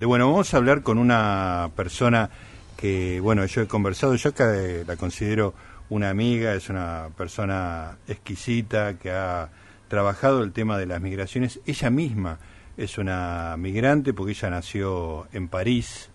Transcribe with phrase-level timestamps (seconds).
[0.00, 2.30] Bueno, vamos a hablar con una persona
[2.76, 5.54] que, bueno, yo he conversado, yo acá eh, la considero
[5.88, 9.50] una amiga, es una persona exquisita que ha
[9.88, 11.58] trabajado el tema de las migraciones.
[11.66, 12.38] Ella misma
[12.76, 16.10] es una migrante porque ella nació en París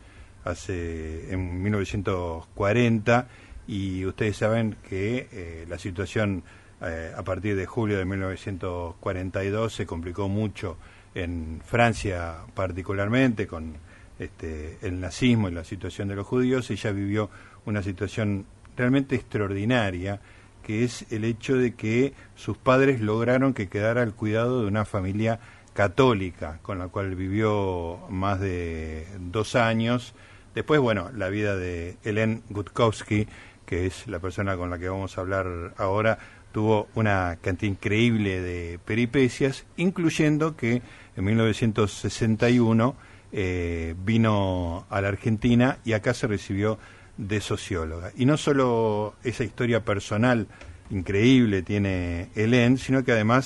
[0.45, 3.27] hace en 1940
[3.67, 6.45] y ustedes saben que eh, la situación
[6.81, 10.77] eh, a partir de julio de 1942 se complicó mucho
[11.15, 13.75] en Francia particularmente, con
[14.19, 17.29] este, el nazismo y la situación de los judíos, ella vivió
[17.65, 20.19] una situación realmente extraordinaria,
[20.63, 24.85] que es el hecho de que sus padres lograron que quedara al cuidado de una
[24.85, 25.39] familia
[25.73, 30.13] católica, con la cual vivió más de dos años.
[30.55, 33.27] Después, bueno, la vida de Helen Gutkowski,
[33.65, 36.19] que es la persona con la que vamos a hablar ahora,
[36.51, 40.81] tuvo una cantidad increíble de peripecias, incluyendo que
[41.15, 42.95] en 1961
[43.31, 46.77] eh, vino a la Argentina y acá se recibió
[47.17, 48.11] de socióloga.
[48.15, 50.47] Y no solo esa historia personal
[50.89, 53.45] increíble tiene Helen, sino que además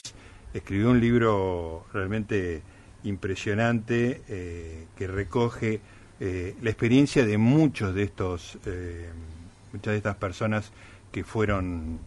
[0.53, 2.61] escribió un libro realmente
[3.03, 5.79] impresionante eh, que recoge
[6.19, 8.57] eh, la experiencia de muchos de estos,
[9.71, 10.71] muchas de estas personas
[11.11, 11.99] que fueron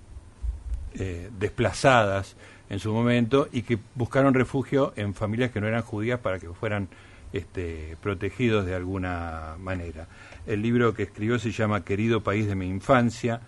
[1.39, 2.37] desplazadas
[2.71, 6.49] en su momento y que buscaron refugio en familias que no eran judías para que
[6.49, 6.89] fueran
[7.33, 10.07] este, protegidos de alguna manera.
[10.47, 13.41] El libro que escribió se llama Querido País de mi Infancia,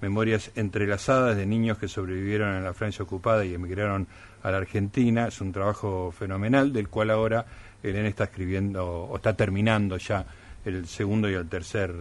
[0.00, 4.06] Memorias entrelazadas de niños que sobrevivieron en la Francia ocupada y emigraron
[4.44, 5.26] a la Argentina.
[5.26, 7.44] Es un trabajo fenomenal del cual ahora
[7.82, 10.24] Elena está escribiendo o está terminando ya
[10.64, 11.92] el segundo y el tercer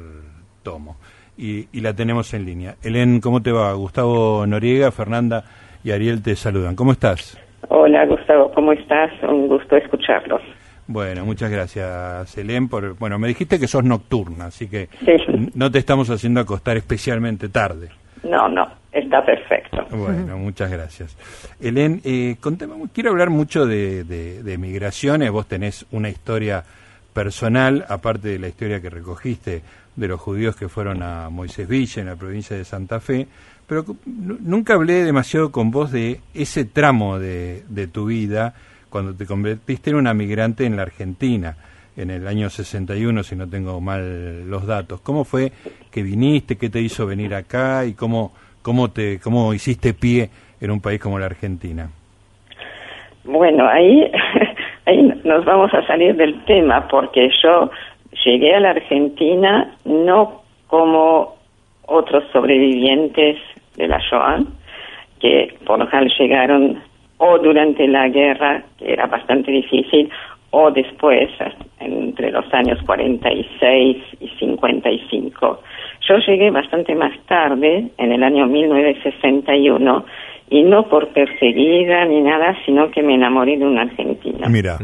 [0.61, 0.98] tomo.
[1.39, 2.78] Y, y la tenemos en línea.
[2.83, 3.73] Elena, ¿cómo te va?
[3.73, 5.44] Gustavo Noriega, Fernanda
[5.83, 6.75] y Ariel te saludan.
[6.75, 7.38] ¿Cómo estás?
[7.70, 9.11] Hola Gustavo, ¿cómo estás?
[9.23, 10.42] Un gusto escucharlos.
[10.88, 12.70] Bueno, muchas gracias, Elén.
[12.70, 14.88] Por, bueno, me dijiste que sos nocturna, así que
[15.53, 17.89] no te estamos haciendo acostar especialmente tarde.
[18.23, 19.86] No, no, está perfecto.
[19.92, 21.17] Bueno, muchas gracias.
[21.60, 22.37] Elén, eh,
[22.93, 25.30] quiero hablar mucho de, de, migraciones.
[25.30, 26.64] Vos tenés una historia
[27.14, 29.61] personal, aparte de la historia que recogiste
[29.95, 33.27] de los judíos que fueron a Moisés Villa, en la provincia de Santa Fe,
[33.67, 38.55] pero nunca hablé demasiado con vos de ese tramo de, de tu vida
[38.89, 41.58] cuando te convertiste en una migrante en la Argentina
[41.98, 45.02] en el año 61, si no tengo mal los datos.
[45.02, 45.52] ¿Cómo fue
[45.92, 46.58] que viniste?
[46.58, 47.86] ¿Qué te hizo venir acá?
[47.86, 50.30] ¿Y cómo, cómo, te, cómo hiciste pie
[50.61, 51.89] en un país como la Argentina?
[53.23, 54.10] Bueno, ahí,
[54.86, 57.72] ahí nos vamos a salir del tema porque yo
[58.23, 61.36] llegué a la Argentina no como
[61.88, 63.38] otros sobrevivientes
[63.77, 64.43] de la Shoah,
[65.20, 66.82] que por lo general llegaron
[67.17, 70.10] o durante la guerra, que era bastante difícil,
[70.52, 71.30] o después,
[71.80, 75.61] entre los años 46 y 55.
[76.08, 80.05] Yo llegué bastante más tarde, en el año 1961,
[80.49, 84.48] y no por perseguida ni nada, sino que me enamoré de una argentina.
[84.48, 84.77] Mira.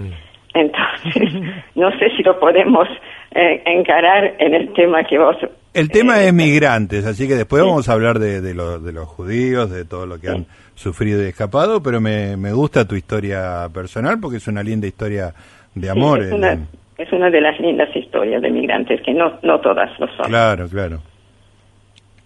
[0.54, 1.34] Entonces,
[1.76, 2.88] no sé si lo podemos
[3.36, 5.38] eh, encarar en el tema que vos...
[5.74, 9.08] El tema eh, es migrantes, así que después vamos a hablar de, de, de, los
[9.08, 10.46] judíos, de todo lo que han
[10.76, 15.34] sufrido y escapado, pero me, me gusta tu historia personal porque es una linda historia
[15.74, 16.22] de amor.
[16.22, 16.58] es, una,
[16.98, 20.28] es, una, de las lindas historias de migrantes, que no, no todas lo son.
[20.28, 21.00] Claro, claro.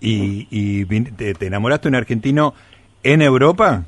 [0.01, 2.53] ¿Y, y te, te enamoraste de un argentino
[3.01, 3.85] en Europa?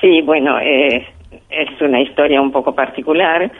[0.00, 1.06] Sí, bueno, eh,
[1.50, 3.50] es una historia un poco particular.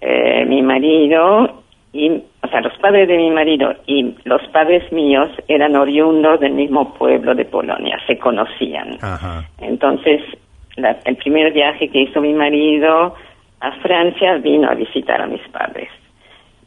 [0.00, 1.62] Eh, mi marido
[1.96, 6.52] y, o sea, los padres de mi marido y los padres míos eran oriundos del
[6.52, 8.98] mismo pueblo de Polonia, se conocían.
[9.58, 10.20] Entonces,
[10.76, 13.14] el primer viaje que hizo mi marido
[13.60, 15.88] a Francia vino a visitar a mis padres.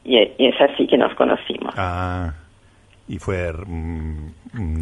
[0.04, 1.74] Y, es así que nos conocimos.
[1.78, 2.34] Ah,
[3.08, 4.34] y fue un,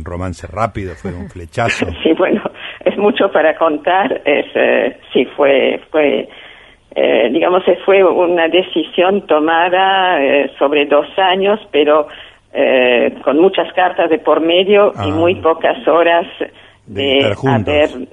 [0.04, 1.88] romance rápido, fue un flechazo.
[2.04, 2.42] sí, bueno,
[2.86, 4.22] es mucho para contar.
[4.24, 6.30] Es, eh, sí, fue, fue
[7.00, 12.08] eh, digamos, fue una decisión tomada eh, sobre dos años, pero
[12.52, 15.44] eh, con muchas cartas de por medio y muy ah.
[15.44, 16.26] pocas horas
[16.88, 18.08] de, haber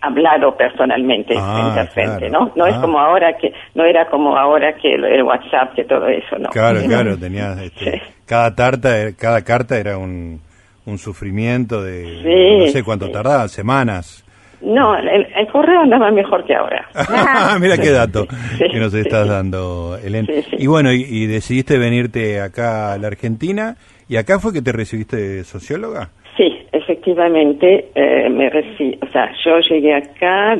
[0.00, 2.52] hablado personalmente ah, frente ¿no?
[2.54, 2.80] No es ah.
[2.80, 6.50] como ahora que, no era como ahora que el, WhatsApp, que todo eso, ¿no?
[6.50, 10.40] Claro, claro, tenías, este, cada, tarta, cada carta era un,
[10.86, 14.24] un sufrimiento de, no sé cuánto tardaba, semanas.
[14.60, 16.88] No, el, correo andaba mejor que ahora.
[17.60, 18.26] Mira qué dato
[18.58, 20.28] que nos estás dando, Elena.
[20.52, 23.76] y bueno, y, decidiste venirte acá a la Argentina,
[24.08, 26.10] ¿y acá fue que te recibiste de socióloga?
[26.36, 30.56] Sí, efectivamente, eh, me recibí, o sea, yo llegué acá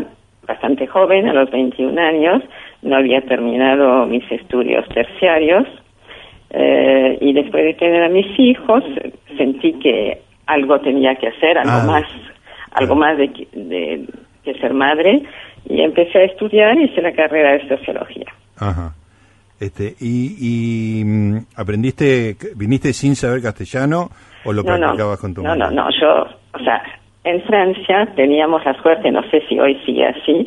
[0.46, 2.42] bastante joven, a los 21 años,
[2.82, 5.66] no había terminado mis estudios terciarios
[6.50, 8.82] eh, y después de tener a mis hijos
[9.36, 12.04] sentí que algo tenía que hacer, algo Ah, más,
[12.78, 14.04] algo más de, que- de
[14.44, 15.22] que ser madre
[15.68, 18.26] y empecé a estudiar y hice la carrera de sociología.
[18.58, 18.94] Ajá.
[19.60, 24.08] Este, y, y mm, aprendiste, viniste sin saber castellano
[24.44, 25.74] o lo no, no, practicabas con tu no, no, madre?
[25.76, 26.82] no, yo, o sea,
[27.24, 30.46] en Francia teníamos la suerte, no sé si hoy sigue así,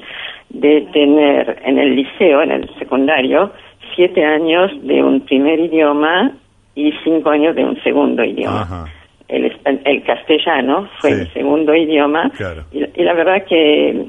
[0.49, 3.51] de tener en el liceo, en el secundario,
[3.95, 6.31] siete años de un primer idioma
[6.73, 8.61] y cinco años de un segundo idioma.
[8.61, 8.85] Ajá.
[9.31, 9.51] El,
[9.85, 11.21] el castellano fue Sí.
[11.21, 12.63] mi segundo idioma Claro.
[12.71, 14.05] y, y la verdad que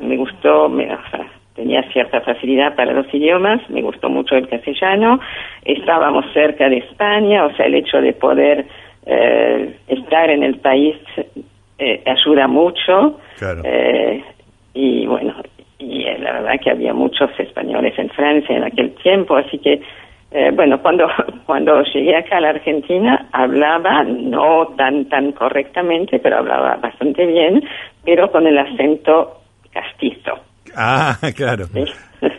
[0.00, 4.48] me gustó, me, o sea, tenía cierta facilidad para los idiomas, me gustó mucho el
[4.48, 5.20] castellano,
[5.64, 8.66] estábamos cerca de España, o sea, el hecho de poder
[9.06, 10.96] eh, estar en el país
[11.78, 13.18] eh, ayuda mucho.
[13.38, 13.62] Claro.
[13.64, 14.22] Eh,
[14.74, 15.34] y bueno,
[15.78, 19.80] y la verdad que había muchos españoles en Francia en aquel tiempo, así que
[20.30, 21.06] eh, bueno, cuando
[21.46, 27.62] cuando llegué acá a la Argentina hablaba no tan tan correctamente, pero hablaba bastante bien,
[28.04, 29.40] pero con el acento
[29.72, 30.32] castizo.
[30.74, 31.66] Ah, claro.
[31.66, 31.84] ¿sí?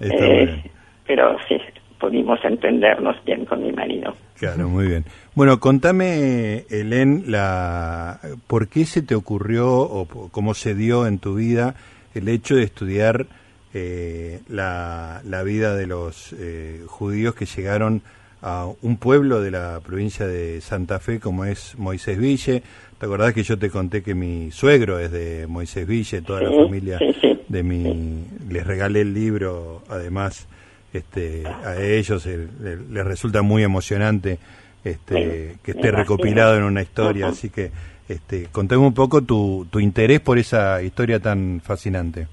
[0.00, 0.06] Eh,
[0.46, 0.62] bien.
[1.08, 1.56] pero sí,
[1.98, 4.14] pudimos entendernos bien con mi marido.
[4.38, 5.04] Claro, muy bien.
[5.34, 11.34] Bueno, contame, Helen, la, ¿por qué se te ocurrió o cómo se dio en tu
[11.34, 11.74] vida
[12.14, 13.26] el hecho de estudiar
[13.74, 18.02] eh, la, la vida de los eh, judíos que llegaron
[18.40, 22.62] a un pueblo de la provincia de Santa Fe como es Moisés Ville?
[22.98, 26.50] ¿Te acordás que yo te conté que mi suegro es de Moisés Ville, toda la
[26.64, 27.40] familia sí, sí.
[27.48, 28.24] de mi...
[28.48, 30.46] Les regalé el libro, además
[30.92, 34.38] este, a ellos eh, le- les resulta muy emocionante
[34.84, 37.70] este, que esté recopilado en una historia, así que
[38.08, 42.26] este, contame un poco tu, tu interés por esa historia tan fascinante.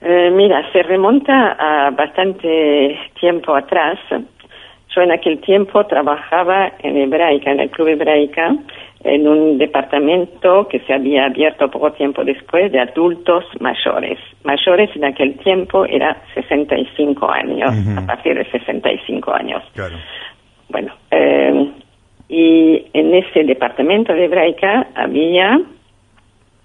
[0.00, 3.98] Eh, mira, se remonta a bastante tiempo atrás.
[4.94, 8.54] Yo en aquel tiempo trabajaba en Hebraica, en el Club Hebraica,
[9.04, 14.18] en un departamento que se había abierto poco tiempo después de adultos mayores.
[14.44, 17.98] Mayores en aquel tiempo era 65 años, Ujú.
[18.00, 19.62] a partir de 65 años.
[19.74, 19.96] Claro.
[20.68, 21.70] Bueno, eh,
[22.28, 25.60] y en ese departamento de Hebraica había,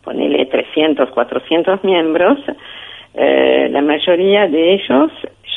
[0.03, 2.37] ponele 300, 400 miembros,
[3.15, 5.11] eh, la mayoría de ellos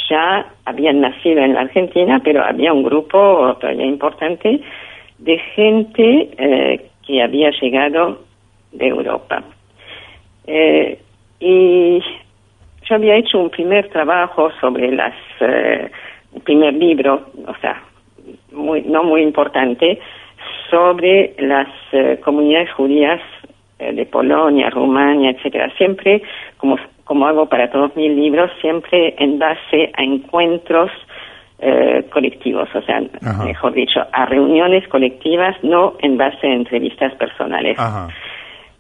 [0.09, 4.61] ya habían nacido en la Argentina, pero había un grupo todavía importante
[5.19, 8.21] de gente eh, que había llegado
[8.73, 9.43] de Europa.
[10.47, 10.99] Eh,
[11.41, 12.01] y
[12.89, 15.91] yo había hecho un primer trabajo sobre las, eh,
[16.33, 17.83] un primer libro, o sea,
[18.53, 19.99] muy, no muy importante,
[20.71, 21.69] sobre las
[22.23, 23.21] comunidades judías
[23.79, 25.73] de Polonia, Rumania, etcétera.
[25.77, 26.23] Siempre,
[26.57, 26.77] como,
[27.07, 30.91] como hago para todos mis libros, siempre en base a encuentros
[31.59, 33.45] eh, colectivos, o sea, Ajá.
[33.45, 37.79] mejor dicho, a reuniones colectivas, no en base a entrevistas personales.
[37.79, 38.09] Ajá.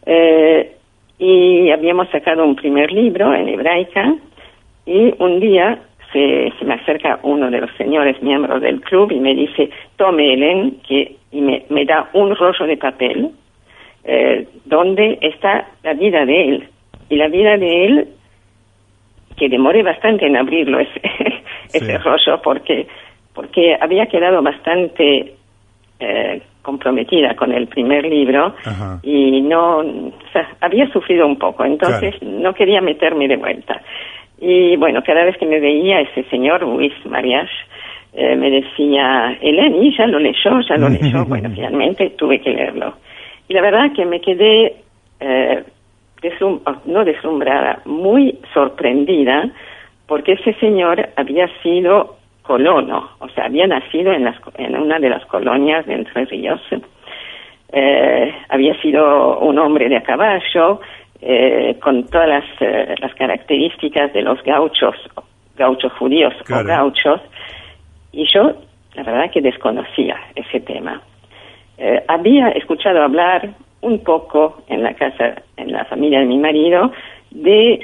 [0.05, 0.73] Eh,
[1.19, 4.15] y habíamos sacado un primer libro en hebraica
[4.85, 5.79] y un día
[6.13, 10.35] se, se me acerca uno de los señores miembros del club y me dice, tome
[10.35, 13.31] Helen, que, y me, me da un rollo de papel
[14.05, 16.69] eh, donde está la vida de él.
[17.09, 18.09] Y la vida de él,
[19.37, 21.01] que demoré bastante en abrirlo ese,
[21.73, 22.87] ese rollo porque,
[23.35, 25.35] porque había quedado bastante
[26.01, 28.99] eh, comprometida con el primer libro Ajá.
[29.03, 33.81] y no, o sea, había sufrido un poco, entonces no quería meterme de vuelta.
[34.39, 37.49] Y bueno, cada vez que me veía ese señor, Luis Marias,
[38.13, 41.25] eh, me decía, Eleni, ya lo leyó, ya lo leyó.
[41.29, 42.95] bueno, finalmente tuve que leerlo.
[43.49, 44.75] Y la verdad que me quedé,
[45.21, 45.63] eh,
[46.23, 49.49] deslum- no deslumbrada, muy sorprendida,
[50.07, 55.11] porque ese señor había sido colono, o sea, había nacido en, las, en una de
[55.11, 56.61] las colonias de Entre Ríos.
[57.73, 60.81] Eh, había sido un hombre de a caballo,
[61.21, 64.95] eh, con todas las, eh, las características de los gauchos,
[65.57, 66.63] gauchos judíos Claro.
[66.63, 67.21] o gauchos,
[68.13, 68.53] y yo,
[68.95, 71.03] la verdad que desconocía ese tema.
[72.09, 73.51] Había escuchado hablar
[73.87, 76.93] un poco en la casa, en la familia de mi marido,
[77.31, 77.81] de,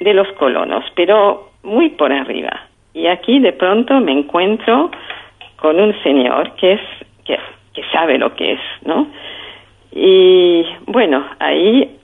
[0.00, 2.68] los colonos, pero muy por arriba.
[2.94, 4.90] Y aquí de pronto me encuentro
[5.56, 6.80] con un señor que es,
[7.24, 7.38] que,
[7.92, 9.06] sabe lo que es, ¿no?
[9.92, 11.96] Y bueno, ahí,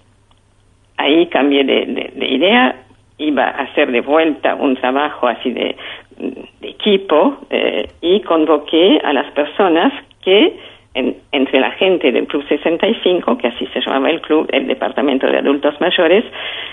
[0.97, 2.77] ahí cambié de idea,
[3.19, 5.77] iba a hacer de vuelta un trabajo así de,
[6.19, 9.93] de equipo eh, y convoqué a las personas
[10.23, 10.57] que
[10.95, 15.27] en, entre la gente del Club 65, que así se llamaba el club, el Departamento
[15.27, 16.25] de Adultos Mayores,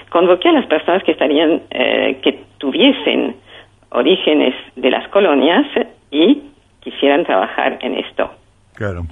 [0.09, 3.35] convoqué a las personas que estarían, eh, que tuviesen
[3.91, 5.65] orígenes de las colonias
[6.11, 6.43] y
[6.81, 8.29] quisieran trabajar en esto.
[8.75, 9.05] Claro.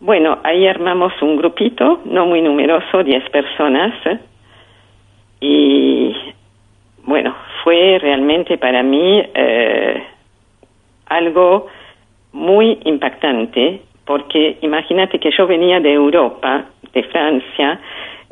[0.00, 3.94] Bueno, ahí armamos un grupito, no muy numeroso, 10 personas,
[5.40, 6.14] y
[7.04, 10.02] bueno, fue realmente para mí eh,
[11.06, 11.68] algo
[12.32, 17.80] muy impactante, porque imagínate que yo venía de Europa, de Francia,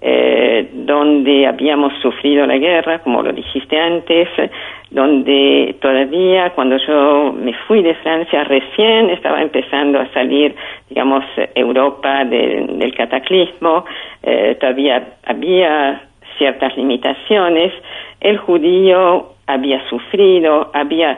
[0.04, 4.28] eh, donde habíamos sufrido la guerra, como lo dijiste antes,
[4.90, 10.56] donde todavía cuando yo me fui de Francia recién estaba empezando a salir,
[10.88, 11.24] digamos,
[11.54, 13.84] Europa del cataclismo,
[14.24, 16.02] eh, todavía había
[16.36, 17.72] ciertas limitaciones,
[18.20, 21.16] el judío había sufrido, había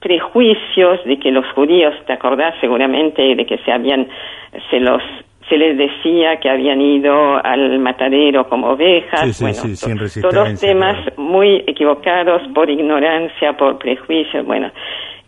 [0.00, 4.08] prejuicios de que los judíos, te acordás seguramente de que se habían,
[4.70, 5.02] se los
[5.48, 9.62] se les decía que habían ido al matadero como ovejas, bueno,
[10.20, 14.70] todos temas muy equivocados por ignorancia, por prejuicios, bueno.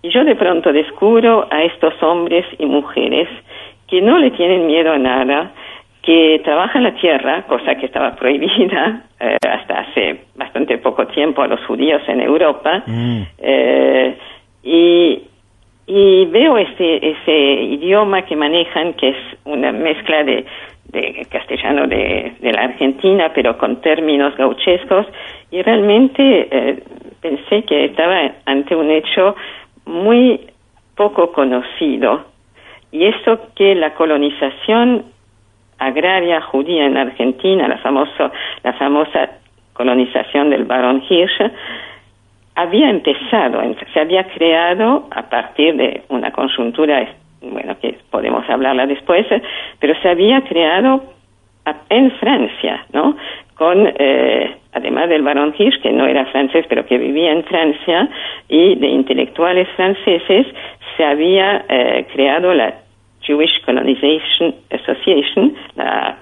[0.02, 3.28] Y yo de pronto descubro a estos hombres y mujeres
[3.88, 5.52] que no le tienen miedo a nada,
[6.02, 11.46] que trabajan la tierra, cosa que estaba prohibida eh, hasta hace bastante poco tiempo a
[11.46, 13.22] los judíos en Europa, mm.
[13.38, 14.18] eh,
[14.62, 15.26] y,
[15.86, 20.46] veo ese, ese idioma que manejan, que es una mezcla de,
[21.30, 25.06] castellano de, de, la Argentina, pero con términos gauchescos,
[25.50, 26.82] y realmente eh,
[27.20, 29.34] pensé que estaba ante un hecho
[29.86, 30.40] muy
[30.94, 32.24] poco conocido.
[32.92, 35.04] Y eso que la colonización
[35.78, 38.30] agraria judía en Argentina, la, famoso,
[38.62, 39.30] la famosa
[39.72, 41.40] colonización del barón Hirsch,
[42.60, 43.62] había empezado,
[43.92, 47.08] se había creado a partir de una conjuntura,
[47.40, 49.26] bueno, que podemos hablarla después,
[49.78, 51.02] pero se había creado
[51.88, 53.16] en Francia, ¿no?
[53.54, 58.08] Con, eh, además del barón Hirsch, que no era francés, pero que vivía en Francia,
[58.48, 60.46] y de intelectuales franceses,
[60.96, 62.74] se había eh, creado la
[63.22, 66.16] Jewish Colonization Association, la,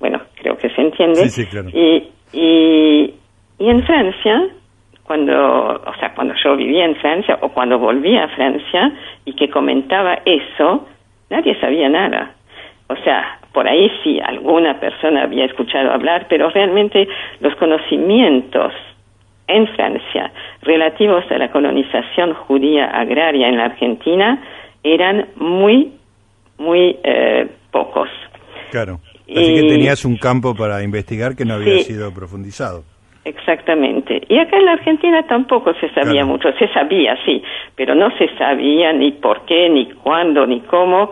[0.00, 1.16] bueno, creo que se entiende.
[1.28, 1.68] Sí, sí, claro.
[1.72, 3.14] y, y,
[3.58, 4.48] y en Francia
[5.06, 8.92] cuando, o sea, cuando yo vivía en Francia o cuando volvía a Francia
[9.24, 10.86] y que comentaba eso,
[11.30, 12.32] nadie sabía nada.
[12.88, 17.08] O sea, por ahí sí alguna persona había escuchado hablar, pero realmente
[17.40, 18.72] los conocimientos
[19.48, 20.32] en Francia
[20.62, 24.42] relativos a la colonización judía agraria en la Argentina
[24.82, 25.92] eran muy,
[26.58, 28.08] muy eh, pocos.
[28.70, 28.98] Claro.
[29.28, 32.84] Así que tenías un campo para investigar que no había sido profundizado.
[33.26, 34.22] Exactamente.
[34.28, 36.52] Y acá en la Argentina tampoco se sabía mucho.
[36.60, 37.42] Se sabía, sí,
[37.74, 41.10] pero no se sabía ni por qué, ni cuándo, ni cómo.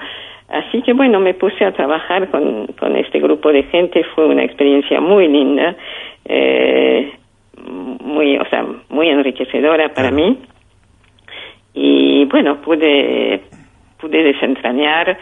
[0.48, 4.04] Así que bueno, me puse a trabajar con, con este grupo de gente.
[4.14, 5.74] Fue una experiencia muy linda,
[6.24, 7.14] eh,
[7.66, 10.38] muy, o sea, muy enriquecedora para mí.
[11.74, 13.40] Y bueno, pude,
[13.98, 15.18] pude desentrañar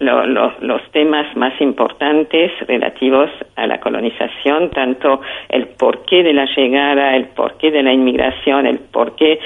[0.00, 7.28] los temas más importantes relativos a la colonización, tanto el porqué de la llegada, el
[7.28, 9.38] porqué de la inmigración, el porqué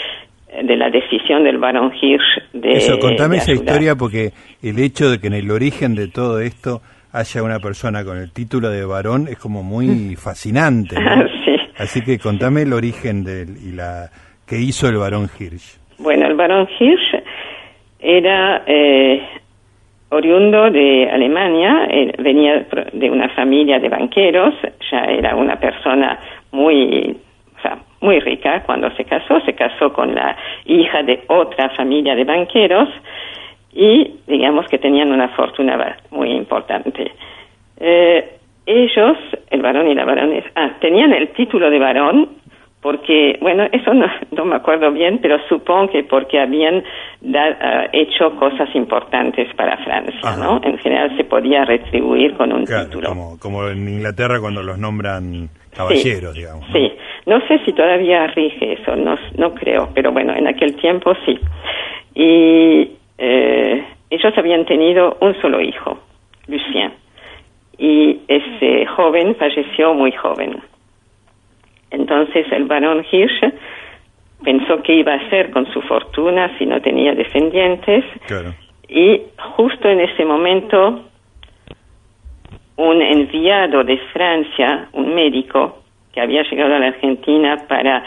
[0.62, 2.73] de la decisión del barón Hirsch de...
[2.73, 4.31] Eso, contame esa historia porque
[4.62, 6.81] el hecho de que en el origen de todo esto
[7.12, 10.97] haya una persona con el título de varón es como muy fascinante.
[11.76, 14.11] Así que contame el origen del, y la
[14.47, 15.78] que hizo el barón Hirsch.
[15.99, 17.23] Bueno, el barón Hirsch
[17.99, 19.23] era eh,
[20.14, 24.54] oriundo de Alemania, venía de una familia de banqueros,
[24.90, 26.18] ya era una persona
[26.52, 27.16] muy,
[27.59, 32.14] o sea, muy rica cuando se casó, se casó con la hija de otra familia
[32.14, 32.88] de banqueros
[33.73, 37.11] y digamos que tenían una fortuna muy importante.
[37.80, 39.18] Eh, ellos,
[39.50, 42.28] el varón y la baronesa, ah, tenían el título de varón
[42.85, 46.85] porque, bueno, eso no, me acuerdo bien, pero supongo que porque habían
[47.35, 50.61] ah, hecho cosas importantes para Francia, ¿no?
[50.62, 53.09] En general se podía retribuir con un título.
[53.09, 56.67] Como, como en Inglaterra cuando los nombran caballeros, digamos.
[56.75, 56.93] Sí,
[57.25, 61.41] no sé si todavía rige eso, no, no creo, pero bueno, en aquel tiempo sí.
[62.14, 66.00] Y eh, ellos habían tenido un solo hijo,
[66.49, 66.93] Lucien,
[67.79, 70.61] y ese joven falleció muy joven
[71.95, 73.53] entonces el barón Hirsch
[74.45, 78.05] pensó qué iba a hacer con su fortuna si no tenía descendientes.
[78.89, 79.23] Y
[79.57, 81.05] justo en ese momento,
[82.77, 85.79] un enviado de Francia, un médico
[86.13, 88.05] que había llegado a la Argentina para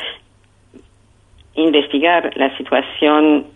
[1.56, 3.48] investigar la situación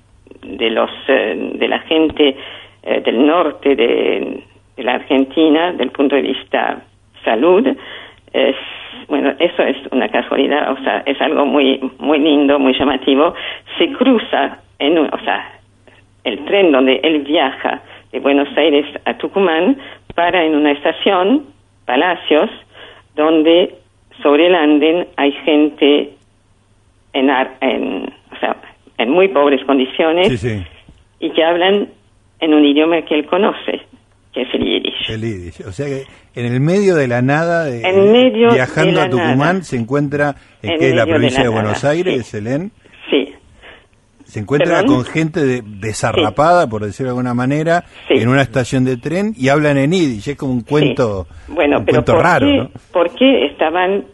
[0.42, 2.36] de los eh, de la gente
[2.84, 4.44] eh, del norte de,
[4.78, 6.84] la Argentina, del punto de vista
[7.24, 7.68] salud,
[8.34, 8.56] es,
[9.08, 13.34] bueno, eso es una casualidad, o sea, es algo muy, muy lindo, muy llamativo.
[13.78, 15.60] Se cruza en, o sea,
[16.24, 17.82] el tren donde él viaja
[18.12, 19.78] de Buenos Aires a Tucumán
[20.16, 21.46] para en una estación,
[21.86, 22.50] Palacios,
[23.16, 23.76] donde
[24.22, 26.14] sobre el andén hay gente
[27.14, 27.30] en,
[27.62, 28.56] en, o sea,
[28.98, 30.44] en muy pobres condiciones
[31.20, 31.88] y que hablan
[32.40, 33.82] en un idioma que él conoce,
[34.34, 35.10] que es el yiddish.
[35.10, 35.62] El yiddish.
[35.68, 36.04] O sea que
[36.36, 41.44] en el medio de la nada, viajando a Tucumán, se encuentra en, que la provincia
[41.44, 42.40] de, Buenos Aires, sí.
[43.10, 43.34] Sí.
[44.24, 49.34] Se encuentra con gente desarrapada, por decirlo de alguna manera, en una estación de tren
[49.36, 50.30] y hablan en yiddish.
[50.30, 52.70] Es como un cuento, bueno, un pero cuento raro, qué, ¿no?
[52.94, 54.06] ¿Por qué estaban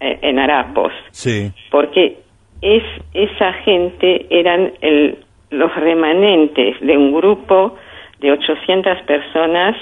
[0.00, 0.92] eh, en harapos?
[1.10, 1.50] Sí.
[1.70, 2.18] Porque
[2.60, 2.82] es,
[3.14, 7.76] esa gente eran el, los remanentes de un grupo
[8.22, 9.76] de 800 personas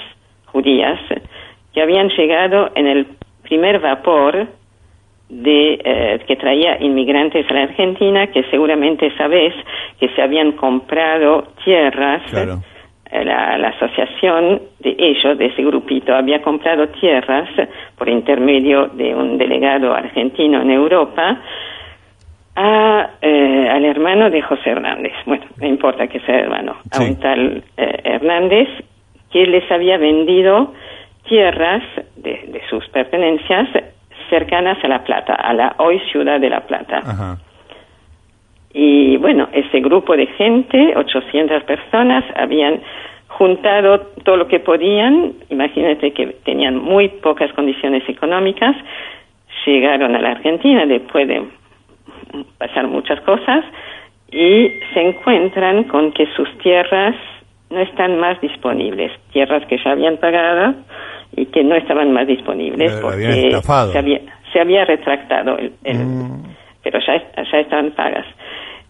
[0.47, 0.99] judías
[1.73, 3.07] que habían llegado en el
[3.43, 4.47] primer vapor
[5.29, 9.53] de eh, que traía inmigrantes a la Argentina, que seguramente sabes
[9.99, 12.21] que se habían comprado tierras.
[13.13, 17.49] Eh, la, la, asociación de ellos, de ese grupito, había comprado tierras
[17.97, 21.41] por intermedio de un delegado argentino en Europa
[22.55, 25.13] a, eh, al hermano de José Hernández.
[25.25, 28.67] Bueno, no importa que sea hermano, a un tal eh, Hernández
[29.31, 30.73] que les había vendido
[31.27, 31.83] tierras
[32.17, 33.69] de, de, sus pertenencias
[34.29, 37.37] cercanas a La Plata, a la hoy ciudad de La Plata.
[38.73, 42.81] Y bueno, ese grupo de gente, 800 personas, habían
[43.27, 48.75] juntado todo lo que podían, imagínate que tenían muy pocas condiciones económicas,
[49.65, 51.43] llegaron a la Argentina después de
[52.57, 53.65] pasar muchas cosas
[54.31, 57.15] y se encuentran con que sus tierras
[57.69, 60.75] no están más disponibles, tierras que ya habían pagado
[61.35, 63.51] y que no estaban más disponibles porque
[63.91, 64.21] se había,
[64.51, 66.43] se había retractado, el, mm.
[66.83, 68.25] pero ya, ya estaban pagas.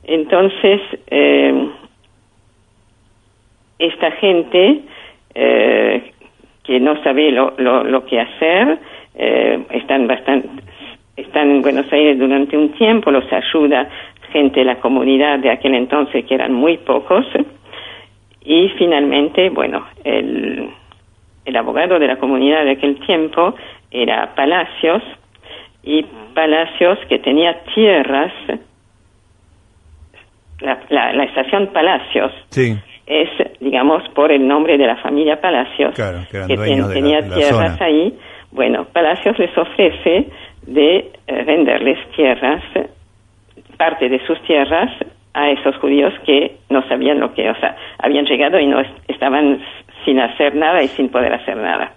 [0.03, 1.69] Entonces, eh,
[3.77, 4.81] esta gente
[5.35, 6.11] eh,
[6.63, 8.79] que no sabe lo, lo, lo que hacer,
[9.15, 10.49] eh, están bastante
[11.15, 13.89] están en Buenos Aires durante un tiempo, los ayuda
[14.31, 17.25] gente de la comunidad de aquel entonces, que eran muy pocos,
[18.43, 20.69] y finalmente, bueno, el,
[21.45, 23.53] el abogado de la comunidad de aquel tiempo
[23.91, 25.03] era Palacios,
[25.83, 28.31] y Palacios que tenía tierras,
[30.59, 32.31] la, la, estación Palacios
[33.07, 36.57] es, digamos, por el nombre de la familia Palacios, que,
[36.93, 38.17] tenía tierras ahí.
[38.51, 40.27] Bueno, Palacios les ofrece
[40.63, 42.63] de eh, venderles tierras,
[43.77, 44.91] parte de sus tierras,
[45.33, 49.61] a esos judíos que no sabían lo que, o sea, habían llegado y no estaban
[50.03, 51.93] sin hacer nada y sin poder hacer nada.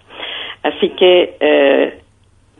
[0.63, 1.99] Así que eh,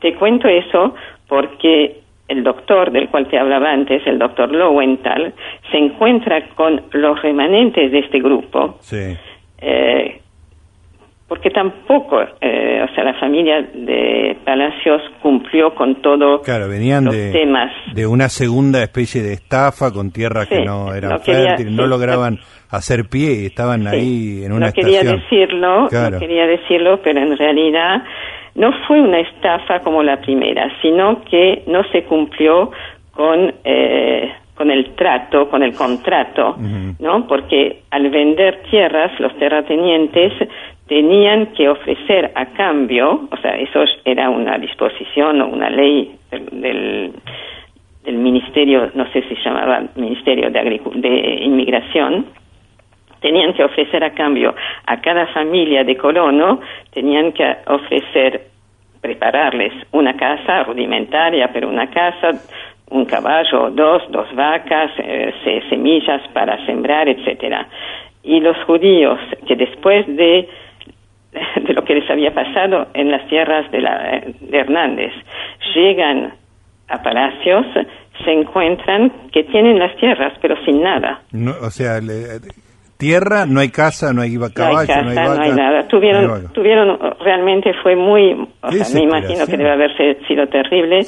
[0.01, 0.95] te cuento eso
[1.27, 5.33] porque el doctor del cual te hablaba antes, el doctor Lowenthal,
[5.71, 8.77] se encuentra con los remanentes de este grupo.
[8.79, 9.15] Sí.
[9.61, 10.21] Eh,
[11.27, 17.15] porque tampoco, eh, o sea, la familia de Palacios cumplió con todo claro, venían los
[17.15, 17.71] de, temas.
[17.93, 22.37] de una segunda especie de estafa con tierras que no eran fértiles, no lograban
[22.69, 27.35] hacer pie y estaban ahí en una no quería decirlo, no quería decirlo, pero en
[27.35, 28.03] realidad
[28.53, 32.71] no fue una estafa como la primera, sino que no se cumplió
[33.11, 36.55] con eh, con el trato, con el contrato,
[36.99, 37.27] ¿no?
[37.27, 40.33] Porque al vender tierras, los terratenientes
[40.87, 47.11] tenían que ofrecer a cambio, o sea, eso era una disposición o una ley del,
[48.03, 52.27] del, ministerio, no sé si se llamaba Ministerio de, de Inmigración,
[53.19, 54.53] tenían que ofrecer a cambio
[54.85, 56.61] a cada familia de colono,
[56.93, 58.41] tenían que ofrecer,
[59.01, 62.31] prepararles una casa rudimentaria, pero una casa,
[62.89, 65.33] un caballo, dos, dos vacas, eh,
[65.69, 67.67] semillas para sembrar, etcétera.
[68.23, 70.47] Y los judíos que después de
[71.67, 75.11] de lo que les había pasado en las tierras de, la, de Hernández.
[75.75, 76.33] Llegan
[76.87, 77.65] a Palacios,
[78.23, 81.21] se encuentran que tienen las tierras, pero sin nada.
[81.31, 81.99] No, o sea,
[82.97, 85.87] tierra, no hay casa, no hay caballo, no hay, casa, no hay, nada.
[85.87, 91.01] Tuvieron, tuvieron, realmente fue muy, o sea, me imagino que debe haberse sido terrible.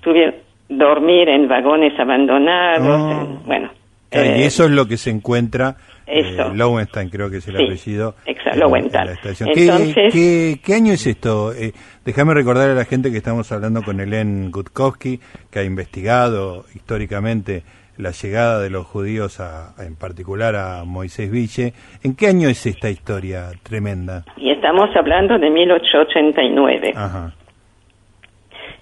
[0.00, 0.34] Tuvieron
[0.78, 3.42] dormir en vagones abandonados, oh.
[3.46, 3.70] bueno.
[4.12, 6.42] y eh, eso es lo que se encuentra eso.
[6.42, 8.14] Eh, Lowenstein creo que es el apellido.
[8.26, 9.18] Exacto, Lowenthal.
[9.54, 11.52] ¿Qué, ¿Qué, año es esto?
[11.52, 11.72] Eh,
[12.04, 17.62] déjame recordar a la gente que estamos hablando con Helen Gutkowski, que ha investigado históricamente
[17.96, 21.72] la llegada de los judíos, a, en particular a Moisés Ville.
[22.02, 24.24] ¿En qué año es esta historia tremenda?
[24.36, 26.92] Y estamos hablando de 1889.
[26.94, 27.32] Ajá.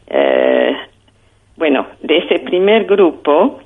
[0.08, 0.72] Eh,
[1.62, 3.60] bueno, de ese primer grupo,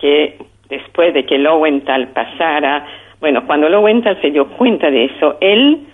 [0.00, 2.84] que después de que Lowenthal pasara,
[3.20, 5.86] bueno, cuando Lowenthal se dio cuenta de eso, él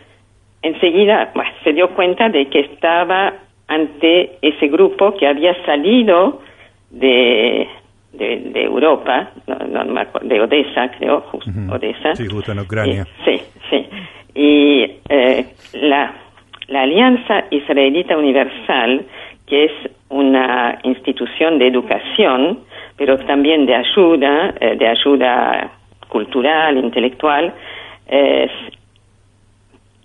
[0.63, 3.35] enseguida se dio cuenta de que estaba
[3.69, 6.41] ante ese grupo que había salido
[6.89, 7.69] de,
[8.15, 9.33] de, Europa,
[10.23, 12.15] de Odessa, creo, justo, Odessa.
[12.15, 13.07] Sí, justo en Ucrania.
[13.27, 13.39] sí,
[13.69, 13.87] sí.
[14.35, 16.15] Y eh, la,
[16.69, 19.05] la Alianza Israelita Universal,
[19.47, 19.73] que es
[20.11, 22.61] una institución de educación,
[22.97, 25.71] pero también de ayuda, eh, de ayuda
[26.09, 27.55] cultural, intelectual,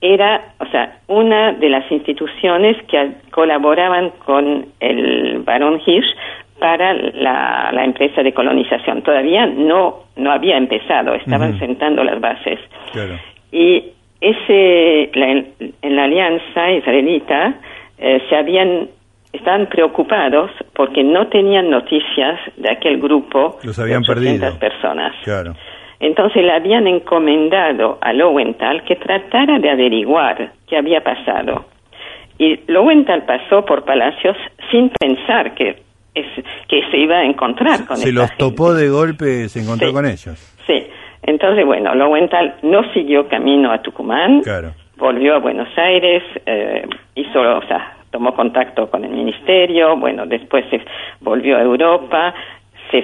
[0.02, 6.16] era, o sea, una de las instituciones que colaboraban con el barón Hirsch
[6.60, 9.02] para la, empresa de colonización.
[9.02, 12.60] Todavía no, no había empezado, estaban sentando las bases.
[13.52, 13.84] Y
[14.22, 17.56] ese, en la alianza israelita
[17.98, 18.90] eh, se habían
[19.36, 24.60] estaban preocupados porque no tenían noticias de aquel grupo Los habían de perdido.
[24.60, 25.14] personas.
[25.24, 25.54] Claro.
[26.00, 31.66] Entonces le habían encomendado a Lowenthal que tratara de averiguar qué había pasado.
[32.38, 34.36] Y Lowenthal pasó por Palacios
[34.72, 35.82] sin pensar que,
[36.14, 36.26] es,
[36.68, 40.38] que se iba a encontrar con Se los topó de golpe, se encontró con ellos.
[40.68, 40.86] Sí.
[41.24, 44.42] Entonces, bueno, Lowenthal no siguió camino a Tucumán.
[44.42, 44.74] Claro.
[44.98, 50.64] Volvió a Buenos Aires, eh, hizo, o sea, tomó contacto con el ministerio, bueno, después
[50.70, 50.80] se
[51.20, 52.34] volvió a Europa,
[52.90, 53.04] se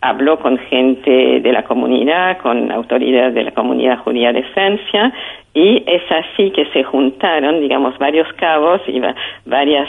[0.00, 5.12] habló con gente de la comunidad, con autoridades de la comunidad judía de Francia,
[5.54, 9.00] y es así que se juntaron, digamos, varios cabos y
[9.44, 9.88] varias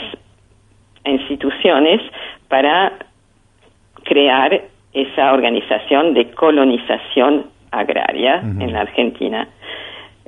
[1.06, 2.00] instituciones
[2.46, 2.92] para
[4.04, 4.60] crear
[4.92, 9.48] esa organización de colonización agraria en la Argentina.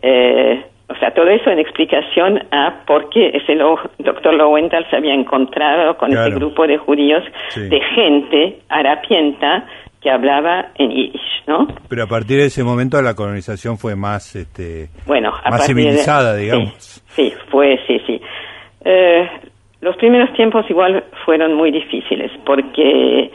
[0.02, 5.14] Eh, o sea, todo eso en explicación a por qué ese doctor Lowenthal se había
[5.14, 7.22] encontrado con ese grupo de judíos,
[7.56, 9.66] de gente harapienta
[10.02, 11.66] que hablaba en yiddish, ¿no?
[11.88, 17.02] Pero a partir de ese momento la colonización fue más, este, bueno, más civilizada, digamos.
[17.08, 18.20] Sí, fue, sí, sí.
[18.84, 19.26] Eh,
[19.80, 23.30] los primeros tiempos igual fueron muy difíciles porque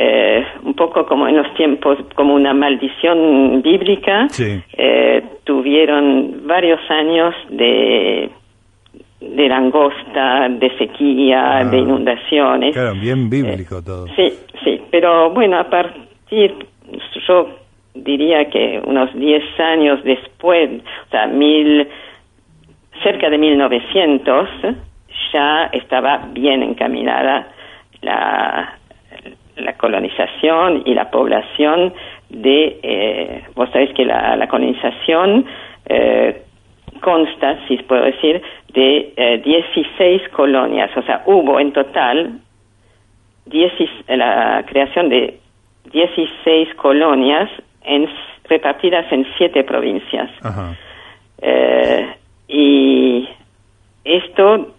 [0.00, 7.34] eh, un poco como en los tiempos, como una maldición bíblica, eh, tuvieron varios años
[7.50, 8.30] de
[9.20, 11.80] de langosta, de sequía, de ah.
[11.80, 12.72] inundaciones.
[12.74, 14.06] Claro, bien bíblico eh, todo.
[14.14, 14.32] Sí,
[14.62, 16.54] sí, pero bueno, a partir,
[17.26, 17.48] yo
[17.96, 21.88] diría que unos 10 años después, o sea, mil,
[23.02, 24.48] cerca de 1900,
[25.32, 27.48] ya estaba bien encaminada
[28.02, 28.77] la,
[29.58, 31.92] la colonización y la población
[32.28, 35.46] de, eh, vos sabés que la, colonización
[35.86, 36.42] eh,
[37.00, 38.42] consta, si puedo decir,
[38.72, 42.40] de eh, 16 colonias, o sea, hubo en total
[44.08, 45.38] la creación de
[45.92, 47.50] 16 colonias
[47.82, 48.08] en,
[48.44, 50.30] repartidas en siete provincias.
[51.40, 52.08] Eh,
[52.48, 53.28] y
[54.04, 54.74] esto,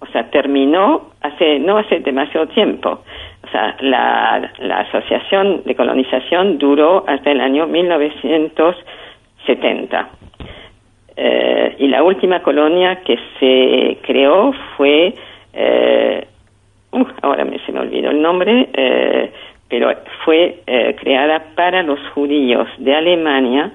[0.00, 3.02] o sea, terminó hace no hace demasiado tiempo.
[3.80, 10.10] La, la Asociación de Colonización duró hasta el año 1970.
[11.16, 15.14] Eh, y la última colonia que se creó fue,
[15.54, 16.26] eh,
[16.92, 19.32] uh, ahora me, se me olvidó el nombre, eh,
[19.68, 19.90] pero
[20.24, 20.60] fue
[21.00, 23.72] creada para los judíos de Alemania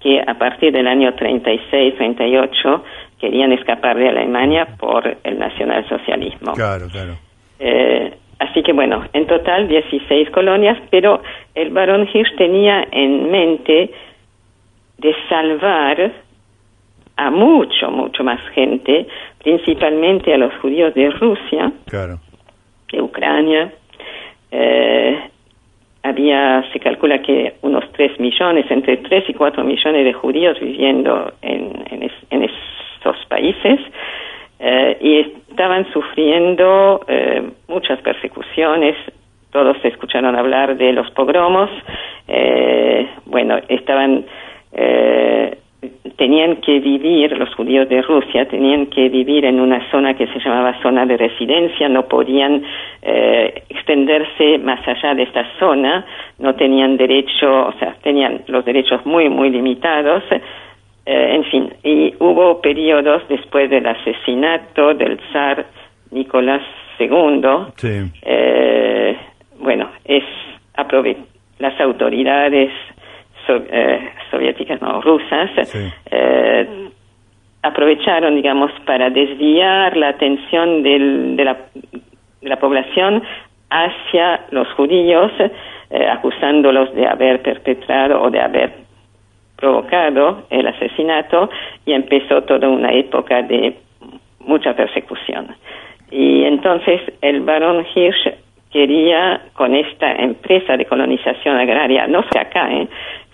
[0.00, 2.82] que a partir del año 36-38
[3.18, 6.52] querían escapar de Alemania por el nacionalsocialismo.
[6.52, 7.16] Claro, claro.
[8.38, 11.22] Así que bueno, en total 16 colonias, pero
[11.54, 13.90] el barón Hirsch tenía en mente
[14.98, 16.12] de salvar
[17.16, 19.06] a mucho, mucho más gente,
[19.42, 21.72] principalmente a los judíos de Rusia,
[22.92, 23.72] de Ucrania.
[24.52, 25.18] Eh,
[26.04, 31.32] había, se calcula que unos 3 millones, entre 3 y 4 millones de judíos viviendo
[31.42, 31.84] en,
[32.30, 33.80] en esos países.
[34.60, 35.18] Eh, y
[35.50, 37.42] estaban sufriendo eh,
[37.78, 38.96] muchas persecuciones.
[39.52, 41.70] Todos escucharon hablar de los pogromos.
[42.26, 44.24] Eh, bueno, estaban
[46.16, 50.40] tenían que vivir, los judíos de Rusia tenían que vivir en una zona que se
[50.40, 52.62] llamaba zona de residencia, no podían
[53.70, 56.04] extenderse más allá de esta zona,
[56.38, 60.24] no tenían derecho, o sea, tenían los derechos muy, muy limitados,
[61.10, 65.64] eh, en fin, y hubo periodos después del asesinato del zar
[66.10, 66.60] Nicolás
[67.76, 68.10] Sí.
[68.22, 69.16] Eh,
[69.58, 70.24] bueno, es
[71.58, 72.70] las autoridades
[73.48, 75.50] eh, soviéticas, no, rusas,
[76.10, 76.88] eh,
[77.62, 80.98] aprovecharon, digamos, para desviar la atención de,
[81.44, 81.56] la,
[82.42, 83.22] de, la, población
[83.70, 85.32] hacia los judíos,
[85.90, 88.72] eh, acusándolos de haber perpetrado o de haber
[89.56, 91.50] provocado el asesinato
[91.84, 93.76] y empezó toda una época de
[94.40, 95.48] mucha persecución.
[96.10, 98.34] Y entonces el barón Hirsch
[98.70, 102.88] quería con esta empresa de colonización agraria, no sé acá, ¿eh?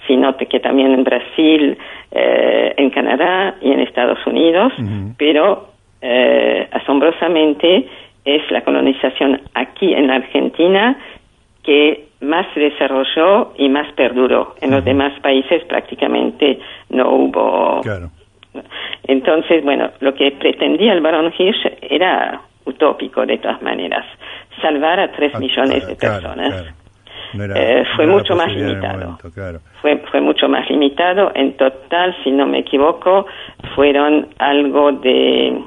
[0.06, 1.78] sino que también en Brasil,
[2.10, 4.72] eh, en Canadá y en Estados Unidos,
[5.16, 5.68] pero
[6.02, 7.88] eh, asombrosamente
[8.24, 10.98] es la colonización aquí en la Argentina
[11.62, 14.54] que más se desarrolló y más perduró.
[14.60, 16.58] En los demás países prácticamente
[16.90, 17.80] no hubo.
[19.04, 24.04] Entonces, bueno, lo que pretendía el barón Hirsch era utópico de todas maneras,
[24.60, 26.74] salvar a tres ah, millones de personas.
[27.36, 29.18] Eh, fue mucho más limitado.
[29.80, 31.32] fue, fue mucho más limitado.
[31.34, 33.26] En total, si no me equivoco,
[33.74, 35.60] fueron algo de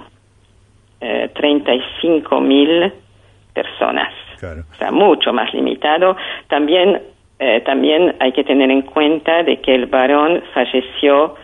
[1.01, 2.91] eh, 35 mil
[3.53, 4.13] personas.
[4.35, 6.15] O sea, mucho más limitado.
[6.47, 7.01] También,
[7.39, 11.35] eh, también hay que tener en cuenta de que el varón falleció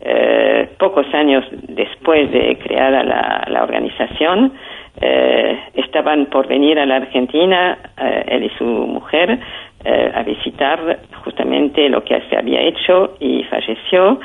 [0.00, 4.52] eh, pocos años después de creada la, la organización.
[5.00, 9.38] Eh, estaban por venir a la Argentina, eh, él y su mujer,
[9.84, 14.18] eh, a visitar justamente lo que se había hecho y falleció.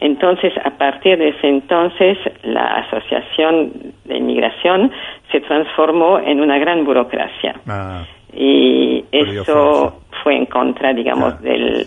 [0.00, 3.72] Entonces, a partir de ese entonces, la Asociación
[4.04, 4.92] de Inmigración
[5.32, 7.54] se transformó en una gran burocracia.
[7.66, 8.04] Ah.
[8.30, 11.86] y eso fue en contra, digamos, del,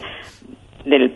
[0.84, 1.14] del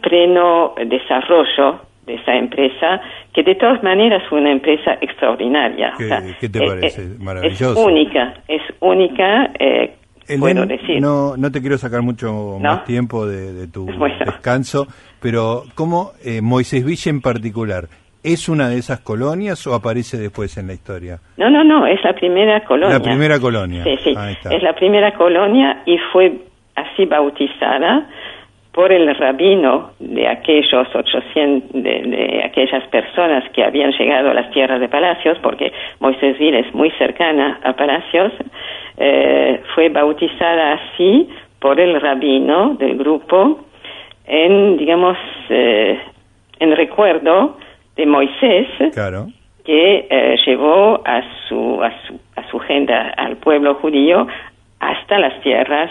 [0.00, 3.00] pleno desarrollo de esa empresa,
[3.32, 5.92] que de todas maneras fue una empresa extraordinaria.
[6.40, 7.06] ¿Qué, te parece?
[7.20, 7.72] Maravilloso.
[7.72, 9.52] Es única, es única.
[9.60, 9.94] Eh,
[10.40, 11.00] puedo decir.
[11.00, 14.88] No, no te quiero sacar mucho más tiempo de, tu descanso,
[15.22, 17.84] pero ¿cómo eh, Moisés Villa en particular
[18.22, 21.18] ¿Es una de esas colonias o aparece después en la historia?
[21.36, 22.98] No, no, no, es la primera colonia.
[22.98, 23.84] La primera colonia.
[23.84, 24.14] Sí, sí,
[24.50, 26.36] es la primera colonia y fue
[26.74, 28.08] así bautizada
[28.78, 34.78] por el rabino de aquellos 800, de, aquellas personas que habían llegado a las tierras
[34.78, 38.32] de Palacios, porque Moisésville es muy cercana a Palacios,
[38.96, 43.64] eh, fue bautizada así por el rabino del grupo
[44.24, 45.98] en, digamos, eh,
[46.60, 47.56] en recuerdo
[47.96, 48.68] de Moisés,
[49.64, 54.28] que eh, llevó a su, a su, a su gente, al pueblo judío,
[54.78, 55.90] hasta las tierras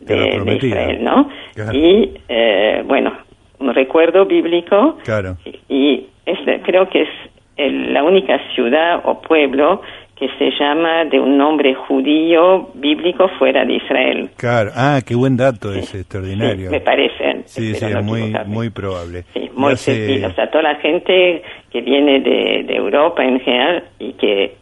[0.00, 1.28] de, Israel, ¿no?
[1.72, 3.12] Y eh, bueno,
[3.58, 4.98] un recuerdo bíblico.
[5.04, 5.36] Claro.
[5.68, 7.08] Y es, creo que es
[7.56, 9.82] la única ciudad o pueblo
[10.16, 14.30] que se llama de un nombre judío bíblico fuera de Israel.
[14.36, 16.70] Claro, ah, qué buen dato es extraordinario.
[16.70, 17.42] me parece.
[17.46, 19.24] Sí, sí, muy, muy probable.
[19.34, 24.12] Sí, muy o sea, toda la gente que viene de, de Europa en general y
[24.12, 24.54] que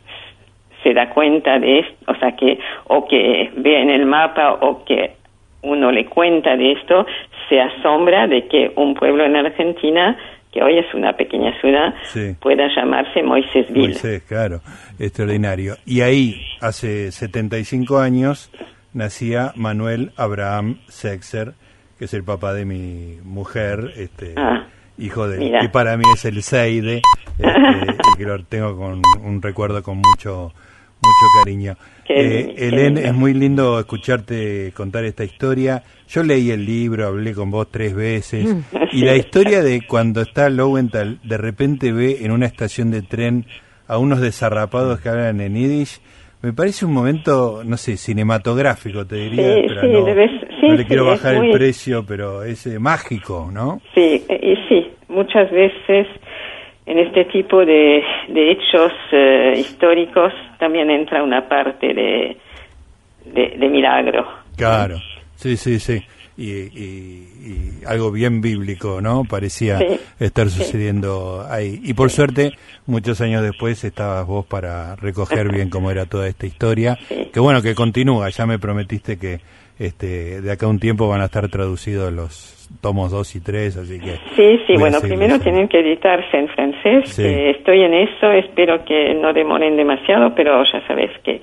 [0.83, 4.85] se da cuenta de esto, o sea, que o que ve en el mapa o
[4.85, 5.13] que
[5.63, 7.07] uno le cuenta de esto,
[7.49, 10.17] se asombra de que un pueblo en Argentina
[10.53, 11.95] que hoy es una pequeña ciudad,
[12.41, 13.89] pueda llamarse Moisésville.
[13.89, 14.61] Moisés, claro,
[14.99, 15.77] extraordinario.
[15.87, 18.51] Y ahí, hace 75 años,
[18.93, 21.55] nacía Manuel Abraham Sexer,
[21.99, 24.67] que es el papá de mi mujer, este, ah,
[24.99, 27.01] hijo de, que para mí es el Seide,
[27.39, 27.51] este,
[28.15, 30.53] y que lo tengo con un recuerdo con mucho,
[31.03, 31.77] mucho cariño
[32.15, 35.83] eh, es muy lindo escucharte contar esta historia.
[36.09, 38.61] Yo leí el libro, hablé con vos tres veces, mm.
[38.93, 43.47] y la historia de cuando está Lowenthal, de repente ve en una estación de tren
[43.89, 46.01] a unos desarrapados que hablan en Yiddish,
[46.43, 51.53] me parece un momento, no sé, cinematográfico, te diría, pero no, le quiero bajar el
[51.53, 53.81] precio, pero es eh, mágico, ¿no?
[53.95, 56.09] Sí, y sí, muchas veces
[56.87, 62.37] en este tipo de, de hechos eh, históricos también entra una parte de,
[63.25, 64.27] de, milagro.
[64.57, 64.99] Claro,
[65.37, 66.03] sí, sí, sí.
[66.37, 69.25] Y, y, algo bien bíblico, ¿no?
[69.25, 69.79] Parecía
[70.19, 71.81] estar sucediendo ahí.
[71.85, 72.53] Y por suerte,
[72.87, 76.99] muchos años después estabas vos para recoger bien cómo era toda esta historia.
[77.33, 78.31] Que bueno, que continúa.
[78.31, 79.41] Ya me prometiste que
[79.79, 83.77] este, de acá a un tiempo van a estar traducidos los tomos 2 y 3,
[83.77, 84.17] así que...
[84.37, 89.15] Sí, sí, bueno, primero tienen que editarse en francés, eh, estoy en eso, espero que
[89.15, 91.41] no demoren demasiado, pero ya sabes que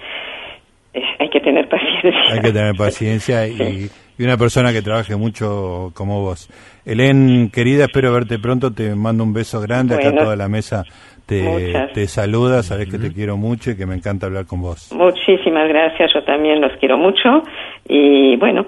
[0.94, 2.32] eh, hay que tener paciencia.
[2.32, 6.50] Hay que tener paciencia y, y una persona que trabaje mucho como vos.
[6.86, 10.84] Helen, querida, espero verte pronto, te mando un beso grande, acá toda la mesa
[11.30, 14.92] te, te saluda, sabes que te quiero mucho y que me encanta hablar con vos.
[14.92, 17.44] Muchísimas gracias, yo también los quiero mucho
[17.88, 18.66] y bueno,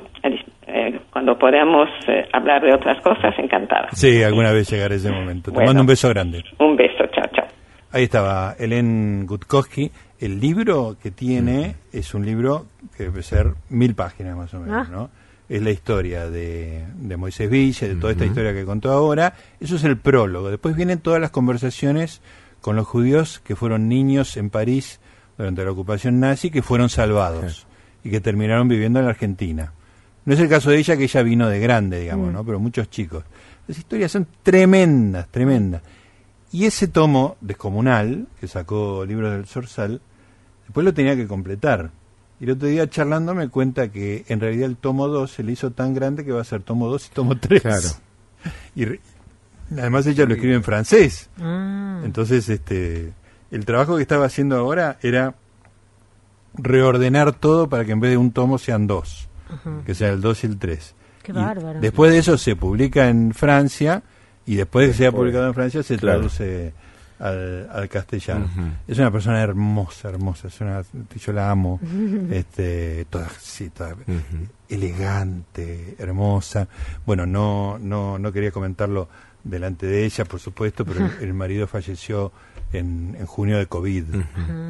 [0.67, 3.89] eh, cuando podamos eh, hablar de otras cosas, encantada.
[3.93, 5.51] Sí, alguna vez llegará ese momento.
[5.51, 6.43] Te mando un beso grande.
[6.59, 7.47] Un beso, chao, chao.
[7.91, 9.91] Ahí estaba Helen Gutkowski.
[10.19, 14.87] El libro que tiene es un libro que debe ser mil páginas más o menos,
[14.87, 14.91] ah.
[14.91, 15.09] ¿no?
[15.49, 19.33] Es la historia de, de Moisés Villa, de toda esta historia que contó ahora.
[19.59, 20.49] Eso es el prólogo.
[20.49, 22.21] Después vienen todas las conversaciones
[22.61, 24.99] con los judíos que fueron niños en París
[25.37, 27.65] durante la ocupación nazi que fueron salvados
[28.03, 29.73] y que terminaron viviendo en la Argentina.
[30.23, 32.33] No es el caso de ella, que ella vino de grande, digamos, mm.
[32.33, 32.45] ¿no?
[32.45, 33.23] Pero muchos chicos.
[33.67, 35.81] Las historias son tremendas, tremendas.
[36.51, 40.01] Y ese tomo descomunal, que sacó Libros del Sorsal,
[40.65, 41.91] después lo tenía que completar.
[42.39, 45.53] Y el otro día charlando me cuenta que en realidad el tomo 2 se le
[45.53, 47.61] hizo tan grande que va a ser tomo 2 y tomo 3.
[47.61, 47.87] Claro.
[48.75, 48.85] Y
[49.77, 51.29] además ella lo escribe en francés.
[51.39, 52.01] Ah.
[52.03, 53.13] Entonces, este,
[53.51, 55.35] el trabajo que estaba haciendo ahora era
[56.53, 59.29] reordenar todo para que en vez de un tomo sean dos,
[59.85, 60.95] que sea el 2 y el 3.
[61.23, 61.79] Qué bárbaro.
[61.79, 64.03] Después de eso se publica en Francia
[64.45, 66.73] y después de que se haya publicado en Francia se traduce
[67.21, 68.49] al, castellano.
[68.87, 70.81] Es una persona hermosa, hermosa, es una,
[71.15, 71.79] yo la amo,
[72.31, 73.29] este, toda,
[74.67, 76.67] elegante, hermosa.
[77.05, 79.07] Bueno, no, no, no quería comentarlo
[79.43, 82.31] delante de ella, por supuesto, pero el marido falleció
[82.73, 84.03] en, en junio de COVID.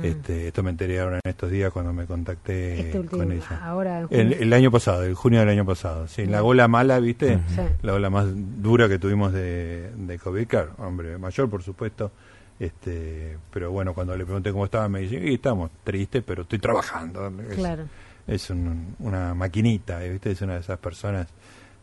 [0.03, 3.59] este, esto me enteré ahora en estos días cuando me contacté este con ella.
[3.63, 6.07] Ahora el, año pasado, el junio del año pasado.
[6.07, 7.39] Sí, la ola mala, ¿viste?
[7.81, 12.11] La ola más dura que tuvimos de, de COVID, claro, hombre mayor, por supuesto.
[12.59, 16.59] Este, pero bueno, cuando le pregunté cómo estaba, me dice, y estamos tristes, pero estoy
[16.59, 17.31] trabajando.
[17.55, 17.85] claro.
[18.27, 20.31] Es una maquinita, ¿viste?
[20.31, 21.27] Es una de esas personas.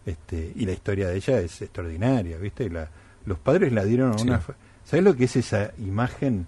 [0.09, 2.65] Este, y la historia de ella es extraordinaria, ¿viste?
[2.65, 2.89] Y la,
[3.27, 4.41] los padres la dieron a una
[4.83, 6.47] ¿Sabes lo que es esa imagen?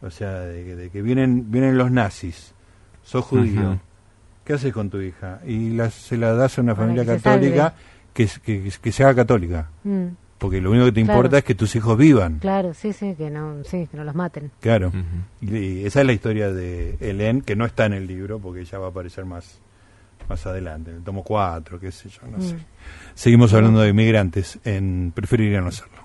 [0.00, 2.54] O sea, de, que vienen vienen los nazis,
[3.02, 3.80] sos judío,
[4.44, 5.40] ¿qué haces con tu hija?
[5.44, 7.74] Y la, se la das a una familia católica
[8.14, 9.68] que, que, que, se haga católica.
[9.82, 10.06] Mm.
[10.38, 12.38] Porque lo único que te importa es que tus hijos vivan.
[12.38, 14.52] Claro, sí, sí, que no, sí, que no los maten.
[14.60, 14.92] Claro.
[15.40, 18.78] y, esa es la historia de Helen, que no está en el libro, porque ya
[18.78, 19.58] va a aparecer más
[20.30, 22.56] más adelante, en el tomo 4, qué sé yo, no sé.
[23.14, 25.99] Seguimos hablando de inmigrantes en Preferiría no hacerlo.